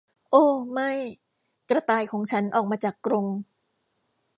[0.31, 0.91] โอ้ไม่
[1.69, 3.25] กระต่ายของฉันออกมาจากกรง!